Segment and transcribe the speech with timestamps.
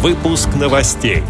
[0.00, 1.24] Выпуск новостей.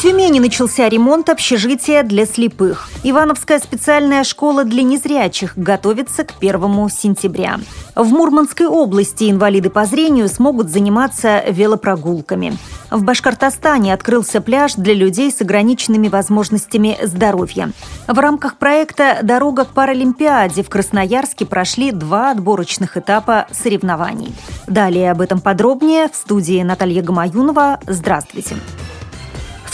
[0.00, 2.88] Тюмени начался ремонт общежития для слепых.
[3.02, 7.60] Ивановская специальная школа для незрячих готовится к 1 сентября.
[7.94, 12.56] В Мурманской области инвалиды по зрению смогут заниматься велопрогулками.
[12.90, 17.70] В Башкортостане открылся пляж для людей с ограниченными возможностями здоровья.
[18.08, 24.34] В рамках проекта «Дорога к Паралимпиаде» в Красноярске прошли два отборочных этапа соревнований.
[24.66, 27.80] Далее об этом подробнее в студии Наталья Гамаюнова.
[27.86, 28.56] Здравствуйте.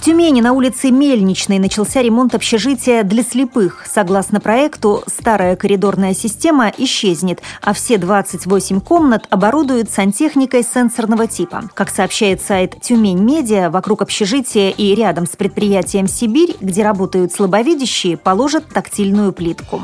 [0.07, 3.85] Тюмени на улице Мельничной начался ремонт общежития для слепых.
[3.93, 11.65] Согласно проекту, старая коридорная система исчезнет, а все 28 комнат оборудуют сантехникой сенсорного типа.
[11.75, 18.17] Как сообщает сайт Тюмень Медиа, вокруг общежития и рядом с предприятием «Сибирь», где работают слабовидящие,
[18.17, 19.83] положат тактильную плитку.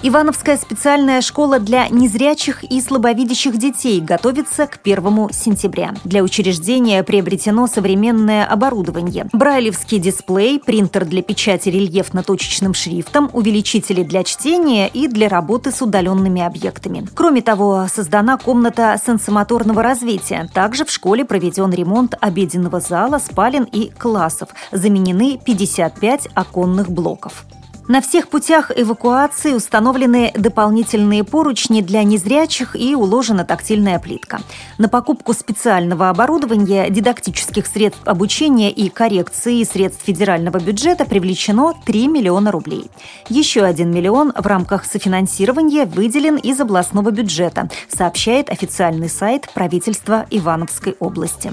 [0.00, 5.92] Ивановская специальная школа для незрячих и слабовидящих детей готовится к 1 сентября.
[6.04, 9.26] Для учреждения приобретено современное оборудование.
[9.32, 16.42] Брайлевский дисплей, принтер для печати рельефно-точечным шрифтом, увеличители для чтения и для работы с удаленными
[16.42, 17.04] объектами.
[17.16, 20.48] Кроме того, создана комната сенсомоторного развития.
[20.54, 24.50] Также в школе проведен ремонт обеденного зала, спален и классов.
[24.70, 27.44] Заменены 55 оконных блоков.
[27.88, 34.40] На всех путях эвакуации установлены дополнительные поручни для незрячих и уложена тактильная плитка.
[34.76, 42.52] На покупку специального оборудования, дидактических средств обучения и коррекции средств федерального бюджета привлечено 3 миллиона
[42.52, 42.90] рублей.
[43.30, 50.94] Еще 1 миллион в рамках софинансирования выделен из областного бюджета, сообщает официальный сайт правительства Ивановской
[51.00, 51.52] области.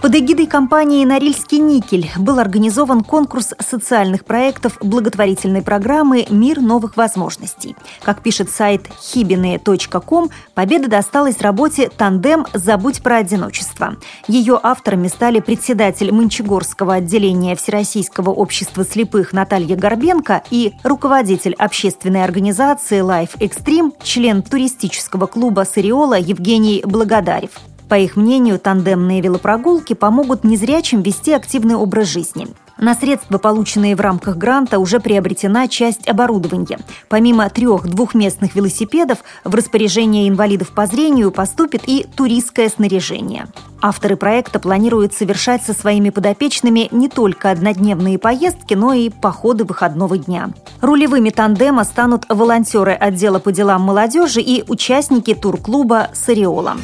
[0.00, 7.76] Под эгидой компании «Норильский никель» был организован конкурс социальных проектов благотворительной программы «Мир новых возможностей».
[8.02, 12.46] Как пишет сайт hibine.com, победа досталась работе «Тандем.
[12.54, 13.96] Забудь про одиночество».
[14.26, 23.02] Ее авторами стали председатель Мончегорского отделения Всероссийского общества слепых Наталья Горбенко и руководитель общественной организации
[23.02, 27.50] Life Extreme, член туристического клуба «Сариола» Евгений Благодарев.
[27.90, 32.46] По их мнению, тандемные велопрогулки помогут незрячим вести активный образ жизни.
[32.78, 36.78] На средства, полученные в рамках гранта, уже приобретена часть оборудования.
[37.08, 43.48] Помимо трех двухместных велосипедов, в распоряжение инвалидов по зрению поступит и туристское снаряжение.
[43.82, 50.16] Авторы проекта планируют совершать со своими подопечными не только однодневные поездки, но и походы выходного
[50.16, 50.50] дня.
[50.80, 56.76] Рулевыми тандема станут волонтеры отдела по делам молодежи и участники турклуба «Сариола».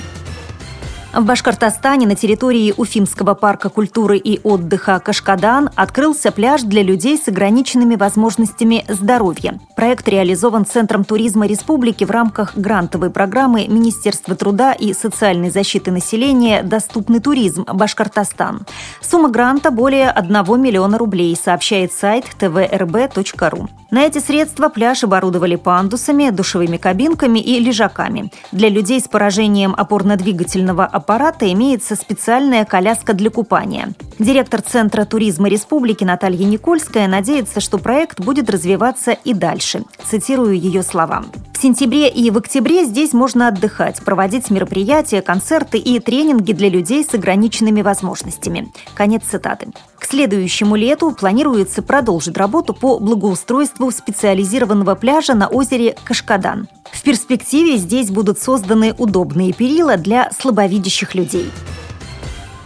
[1.17, 7.27] В Башкортостане на территории Уфимского парка культуры и отдыха Кашкадан открылся пляж для людей с
[7.27, 9.59] ограниченными возможностями здоровья.
[9.77, 16.63] Проект реализован Центром туризма республики в рамках грантовой программы Министерства труда и социальной защиты населения
[16.63, 17.65] «Доступный туризм.
[17.65, 18.67] Башкортостан».
[19.01, 23.69] Сумма гранта более 1 миллиона рублей, сообщает сайт tvrb.ru.
[23.91, 28.31] На эти средства пляж оборудовали пандусами, душевыми кабинками и лежаками.
[28.53, 31.06] Для людей с поражением опорно-двигательного аппарата
[31.53, 33.95] имеется специальная коляска для купания.
[34.19, 39.85] Директор Центра туризма республики Наталья Никольская надеется, что проект будет развиваться и дальше.
[40.05, 41.25] Цитирую ее слова.
[41.57, 47.03] В сентябре и в октябре здесь можно отдыхать, проводить мероприятия, концерты и тренинги для людей
[47.03, 48.71] с ограниченными возможностями.
[48.95, 49.69] Конец цитаты.
[49.99, 56.69] К следующему лету планируется продолжить работу по благоустройству специализированного пляжа на озере Кашкадан.
[56.93, 61.51] В перспективе здесь будут созданы удобные перила для слабовидящих людей.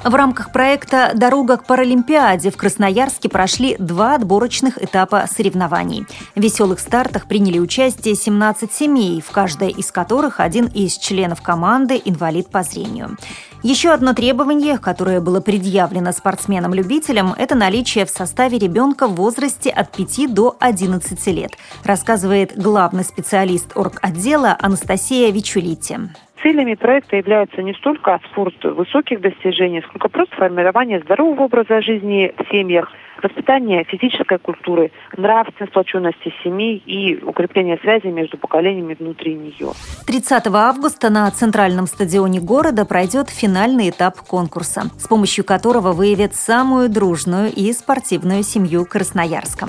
[0.03, 6.06] В рамках проекта «Дорога к Паралимпиаде» в Красноярске прошли два отборочных этапа соревнований.
[6.34, 12.00] В веселых стартах приняли участие 17 семей, в каждой из которых один из членов команды–
[12.05, 13.19] инвалид по зрению.
[13.62, 19.94] Еще одно требование, которое было предъявлено спортсменам-любителям, это наличие в составе ребенка в возрасте от
[19.94, 21.53] 5 до 11 лет,
[21.84, 25.99] рассказывает главный специалист орготдела Анастасия Вичулити.
[26.42, 32.50] Целями проекта являются не столько спорт высоких достижений, сколько просто формирование здорового образа жизни в
[32.50, 32.90] семьях,
[33.22, 39.72] воспитание физической культуры, нравственной сплоченности семей и укрепление связи между поколениями внутри нее.
[40.06, 46.88] 30 августа на центральном стадионе города пройдет финальный этап конкурса, с помощью которого выявят самую
[46.88, 49.69] дружную и спортивную семью Красноярска.